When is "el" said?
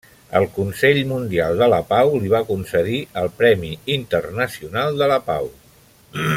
0.37-0.45, 3.23-3.31